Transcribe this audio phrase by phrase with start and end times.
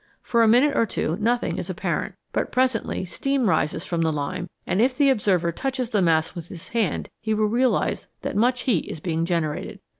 [0.23, 4.49] For a minute or two nothing is apparent, but presently steam rises from the lime,
[4.65, 8.61] and if the observer touches the mass with his hand he will realise that much
[8.61, 9.77] heat is being generated.